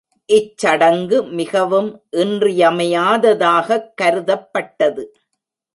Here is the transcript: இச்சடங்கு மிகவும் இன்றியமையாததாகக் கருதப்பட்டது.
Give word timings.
இச்சடங்கு 0.33 1.29
மிகவும் 1.29 2.03
இன்றியமையாததாகக் 2.11 3.93
கருதப்பட்டது. 4.01 5.13